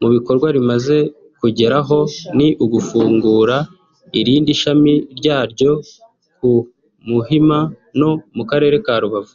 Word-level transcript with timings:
Mu 0.00 0.08
bikorwa 0.14 0.48
rimaze 0.56 0.96
kugeraho 1.40 1.98
ni 2.36 2.48
ugufungura 2.64 3.56
irindi 4.20 4.52
shami 4.60 4.94
ryaryo 5.18 5.72
ku 6.36 6.50
Muhima 7.10 7.58
no 7.98 8.10
mu 8.36 8.44
karere 8.50 8.76
ka 8.86 8.94
Rubavu 9.02 9.34